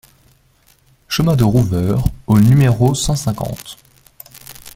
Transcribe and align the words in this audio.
Chemin 1.07 1.35
de 1.35 1.43
Rouveure 1.43 2.05
au 2.25 2.39
numéro 2.39 2.95
cent 2.95 3.15
cinquante 3.15 3.77